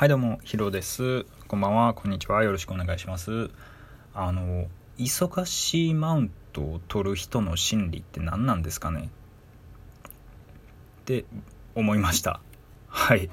[0.00, 1.26] はいどうもヒロです。
[1.46, 1.92] こんばんは。
[1.92, 2.42] こんにちは。
[2.42, 3.50] よろしくお願いします。
[4.14, 9.10] あの忙しいマウントを取る人の心理って何なんですかね？
[11.02, 11.26] って
[11.74, 12.40] 思いました。
[12.88, 13.28] はい。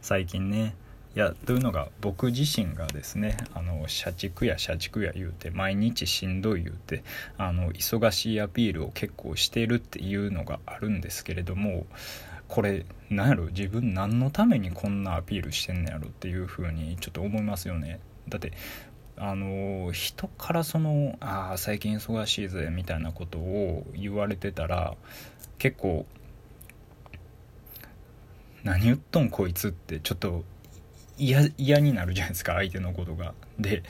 [0.00, 0.76] 最近ね。
[1.16, 7.02] いやというのが僕自身がですねあの社畜や社畜や言うて毎日しんどい言うて
[7.36, 11.84] あの忙しいアピールを結構してるっていうのがあるんですけれども
[12.52, 13.46] これ何やろ？
[13.46, 17.98] 自分何のためにこんなアピールしてんのやろっていうふうにちょっと思いますよね。
[18.28, 18.52] だって
[19.16, 24.94] あの人からその「ああ最近忙しいぜ」みたいなことを言われてたら
[25.56, 26.04] 結構
[28.64, 30.44] 「何言っとんこいつ」ってちょっと
[31.18, 33.34] 嫌になるじゃないですか相手のことが。
[33.58, 33.82] で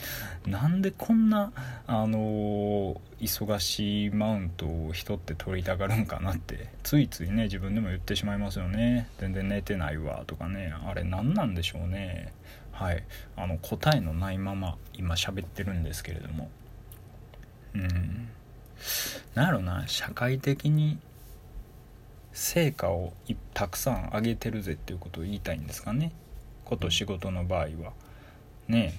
[0.46, 1.52] なんでこんな
[1.86, 9.08] あの忙しいマウントを人って取りたがるんかなってついついね自分でも言ってしまいますよね。
[9.18, 10.74] 全然寝てないわとかね。
[10.86, 12.32] あれ何なんでしょうね。
[12.72, 13.04] はい。
[13.36, 16.50] あの答えのないまま今喋ってるんですけれども。
[17.74, 18.28] うん。
[19.34, 20.98] なんやろな社会的に
[22.32, 23.12] 成果を
[23.54, 26.12] たくさん上げてるぜっていうことを言いたいんですかね。
[26.64, 27.92] こと仕事の場合は。
[28.68, 28.94] ね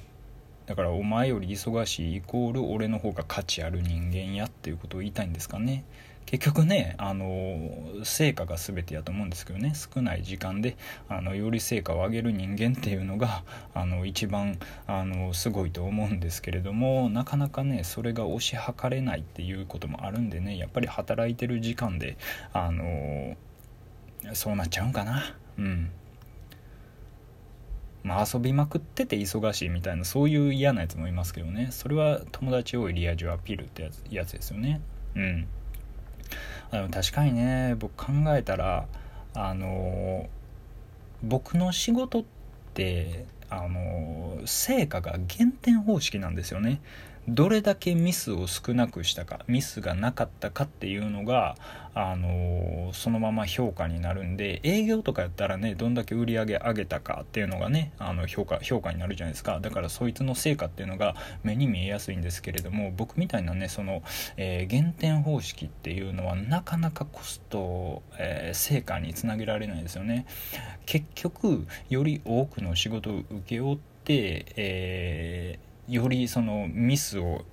[0.66, 5.84] だからお前より忙しいイコール俺の方が価値ある人間やっていうことを言いたいんですかね。
[6.26, 7.70] 結局ねあの
[8.04, 9.74] 成果が全てやと思うんですけどね。
[9.76, 10.78] 少ない時間で
[11.10, 13.44] あのより成果を上げる人間っていうのが
[13.76, 22.18] あの一番あのすごいと思うんですけれどもなかなかねそれが推し量れないっていうこともあるんでねやっぱり働いてる時間で
[22.54, 23.36] あの
[24.34, 25.36] そうなっちゃうんかな。
[25.58, 25.92] うん。
[28.04, 31.70] まあ、遊びまくってて忙しいみたいなそういう嫌なやつもいますけどね。
[31.72, 34.82] それは友達多いリア充アピールってやつですよね。
[35.16, 35.48] うん。
[36.72, 38.88] でも確かにね僕考えたら
[39.34, 40.28] あの
[41.24, 42.24] 僕の仕事っ
[42.74, 46.82] てあの成果が減点方式なんですよね。
[47.28, 51.56] どれだけミスを少なくしたかミスがなかったかっていうのが、
[51.96, 59.60] あのそのまま評価になるんで営業とかやったらねどんだけ売り上げ上げたかっていうのがねあの評価評価になるじゃないですか。
[59.60, 64.02] だからそいつの成果っていうのが目に見えやすいんですけれども僕みたいなねその、
[64.38, 70.26] えー、減点方式っていうのはなかなかコスト、えー、成果につなげられないですよね。
[70.86, 77.46] 結局より多くの仕事を請け負って、えーよりそのミスを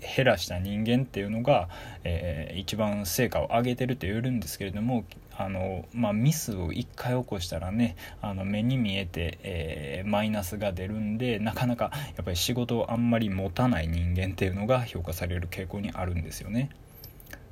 [0.00, 1.68] 減らした人間っていうのが、
[2.04, 5.04] えー、一番成果を上げてるって言えるんですけれども
[5.36, 16.70] あの、まあ、ミスを1回起こしたらねあの目に見えて、えー、マイナスが出るんでなかなかやっぱり仕事をあんまり持たない人間っていうのが評価される傾向にあるんですよね。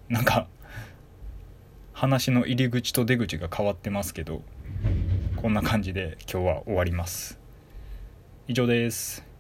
[0.09, 0.47] なんか
[1.93, 4.43] 話の入り口と出口が変わってますけど
[5.37, 7.39] こんな感じで今日は終わります。
[8.47, 9.34] 以上です。